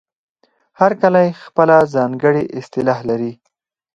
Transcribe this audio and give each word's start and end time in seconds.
هر 0.79 0.91
کلی 1.01 1.27
خپله 1.43 1.77
ځانګړې 1.95 2.43
اصطلاح 2.59 2.99
لري. 3.09 3.31